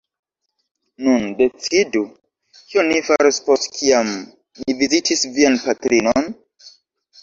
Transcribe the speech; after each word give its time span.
Nun 1.07 1.27
decidu, 1.41 2.01
kion 2.61 2.91
ni 2.95 2.99
faros, 3.11 3.41
post 3.51 3.73
kiam 3.79 4.13
ni 4.19 4.81
vizitis 4.85 5.31
vian 5.39 5.65
patrinon? 5.71 6.33